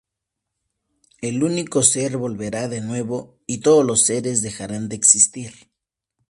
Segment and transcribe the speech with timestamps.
[1.21, 5.53] El Único Ser volverá de nuevo, y todos los seres dejarán de existir.